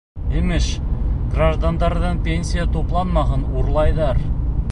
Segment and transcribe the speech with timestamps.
[0.37, 0.69] Имеш,
[1.33, 4.27] граждандарҙың пенсия тупланмаһын урлайҙар!